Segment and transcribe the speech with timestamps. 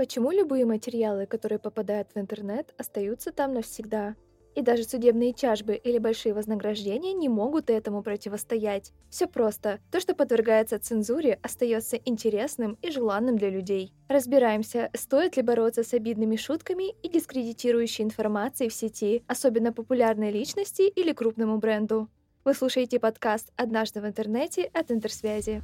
[0.00, 4.16] Почему любые материалы, которые попадают в интернет, остаются там навсегда?
[4.54, 8.94] И даже судебные тяжбы или большие вознаграждения не могут этому противостоять.
[9.10, 9.78] Все просто.
[9.92, 13.92] То, что подвергается цензуре, остается интересным и желанным для людей.
[14.08, 20.80] Разбираемся, стоит ли бороться с обидными шутками и дискредитирующей информацией в сети, особенно популярной личности
[20.80, 22.08] или крупному бренду.
[22.42, 25.62] Вы слушаете подкаст «Однажды в интернете» от Интерсвязи.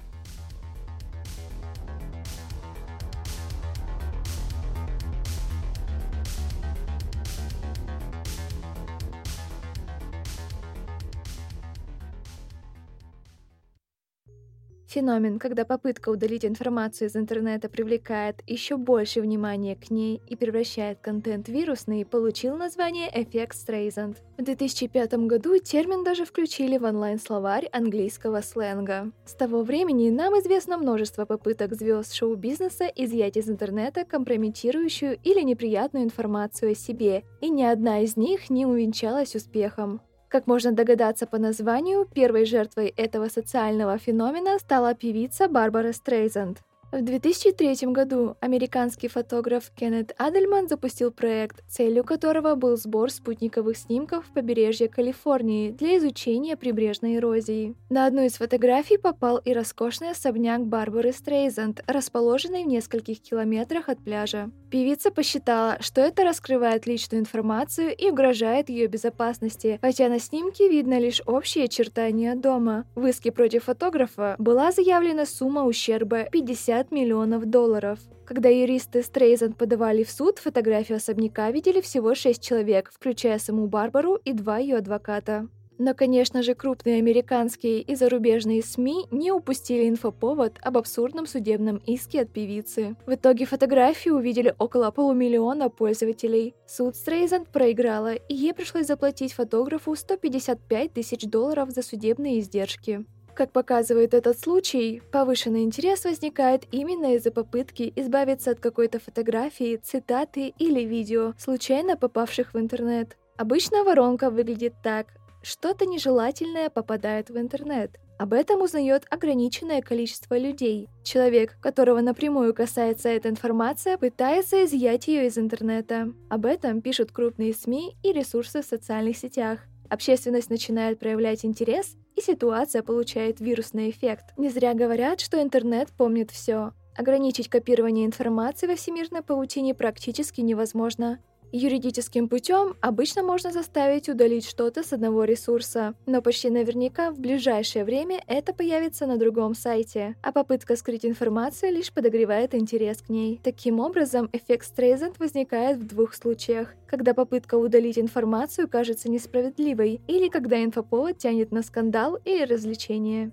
[14.87, 21.01] Феномен, когда попытка удалить информацию из интернета привлекает еще больше внимания к ней и превращает
[21.01, 24.19] контент вирусный, получил название эффект Стрейзенд.
[24.39, 29.11] В 2005 году термин даже включили в онлайн-словарь английского сленга.
[29.25, 36.05] С того времени нам известно множество попыток звезд шоу-бизнеса изъять из интернета компрометирующую или неприятную
[36.05, 40.01] информацию о себе, и ни одна из них не увенчалась успехом.
[40.37, 46.59] Как можно догадаться по названию, первой жертвой этого социального феномена стала певица Барбара Стрейзенд.
[46.93, 54.27] В 2003 году американский фотограф Кеннет Адельман запустил проект, целью которого был сбор спутниковых снимков
[54.35, 57.75] побережья Калифорнии для изучения прибрежной эрозии.
[57.89, 63.99] На одну из фотографий попал и роскошный особняк Барбары Стрейзенд, расположенный в нескольких километрах от
[64.05, 64.51] пляжа.
[64.71, 70.99] Певица посчитала, что это раскрывает личную информацию и угрожает ее безопасности, хотя на снимке видно
[70.99, 72.85] лишь общие очертания дома.
[72.95, 77.99] В иске против фотографа была заявлена сумма ущерба 50 50 миллионов долларов.
[78.25, 84.17] Когда юристы Стрейзен подавали в суд, фотографию особняка видели всего шесть человек, включая саму Барбару
[84.17, 85.49] и два ее адвоката.
[85.79, 92.23] Но, конечно же, крупные американские и зарубежные СМИ не упустили инфоповод об абсурдном судебном иске
[92.23, 92.97] от певицы.
[93.07, 96.55] В итоге фотографии увидели около полумиллиона пользователей.
[96.67, 103.05] Суд Стрейзен проиграла, и ей пришлось заплатить фотографу 155 тысяч долларов за судебные издержки.
[103.35, 110.55] Как показывает этот случай, повышенный интерес возникает именно из-за попытки избавиться от какой-то фотографии, цитаты
[110.59, 113.19] или видео, случайно попавших в интернет.
[113.37, 115.09] Обычно воронка выглядит так.
[115.49, 118.01] Что-то нежелательное попадает в интернет.
[118.19, 120.89] Об этом узнает ограниченное количество людей.
[121.05, 126.13] Человек, которого напрямую касается эта информация, пытается изъять ее из интернета.
[126.29, 129.61] Об этом пишут крупные СМИ и ресурсы в социальных сетях.
[129.89, 134.25] Общественность начинает проявлять интерес, и ситуация получает вирусный эффект.
[134.37, 136.73] Не зря говорят, что интернет помнит все.
[136.97, 141.21] Ограничить копирование информации во всемирной паутине практически невозможно.
[141.53, 147.85] Юридическим путем обычно можно заставить удалить что-то с одного ресурса, но почти наверняка в ближайшее
[147.85, 153.41] время это появится на другом сайте, а попытка скрыть информацию лишь подогревает интерес к ней.
[153.43, 156.75] Таким образом, эффект Стрейзенд возникает в двух случаях.
[156.87, 163.33] Когда попытка удалить информацию кажется несправедливой, или когда инфоповод тянет на скандал или развлечение.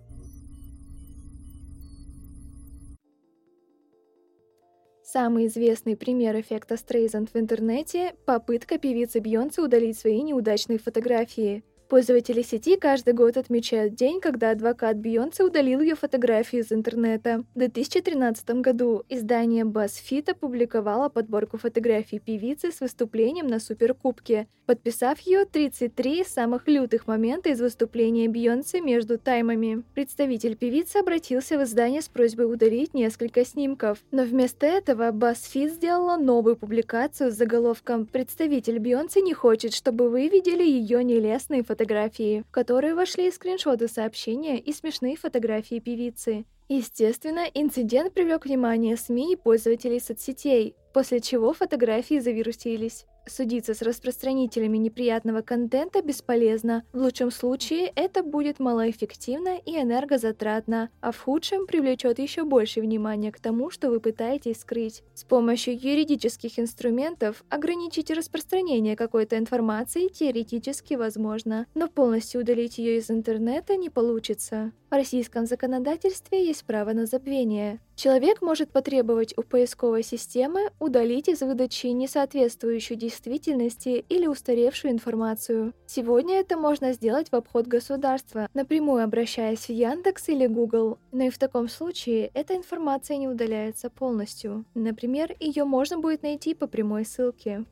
[5.03, 11.63] Самый известный пример эффекта Стрейзенд в интернете– попытка певицы Бьонсе удалить свои неудачные фотографии.
[11.93, 17.43] Пользователи сети каждый год отмечают день, когда адвокат Бейонсе удалил ее фотографии из интернета.
[17.53, 25.45] В 2013 году издание BuzzFeed опубликовало подборку фотографий певицы с выступлением на Суперкубке, подписав ее
[25.45, 29.83] 33 самых лютых момента из выступления Бейонсе между таймами.
[29.93, 36.17] Представитель певицы обратился в издание с просьбой удалить несколько снимков, но вместо этого BuzzFeed сделала
[36.17, 42.44] новую публикацию с заголовком «Представитель Бейонсе не хочет, чтобы вы видели ее нелестные фотографии фотографии,
[42.47, 46.45] в которые вошли скриншоты сообщения и смешные фотографии певицы.
[46.69, 53.05] Естественно, инцидент привлек внимание СМИ и пользователей соцсетей, после чего фотографии завирусились.
[53.25, 56.84] Судиться с распространителями неприятного контента бесполезно.
[56.91, 63.31] В лучшем случае это будет малоэффективно и энергозатратно, а в худшем привлечет еще больше внимания
[63.31, 65.03] к тому, что вы пытаетесь скрыть.
[65.13, 73.09] С помощью юридических инструментов ограничить распространение какой-то информации теоретически возможно, но полностью удалить ее из
[73.09, 74.74] интернета не получится.
[74.94, 77.80] В российском законодательстве есть право на забвение.
[77.95, 85.74] Человек может потребовать у поисковой системы удалить из выдачи несоответствующую действительности или устаревшую информацию.
[85.86, 90.98] Сегодня это можно сделать в обход государства, напрямую обращаясь в Яндекс или Google.
[91.12, 94.65] Но и в таком случае эта информация не удаляется полностью.
[94.74, 97.65] Например, ее можно будет найти по прямой ссылке.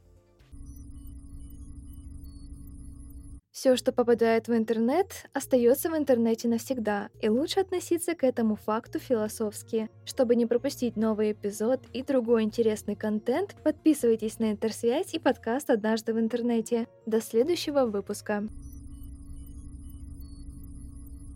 [3.52, 8.98] Все, что попадает в интернет, остается в интернете навсегда, и лучше относиться к этому факту
[8.98, 9.90] философски.
[10.06, 16.14] Чтобы не пропустить новый эпизод и другой интересный контент, подписывайтесь на Интерсвязь и подкаст «Однажды
[16.14, 16.88] в интернете».
[17.06, 18.48] До следующего выпуска.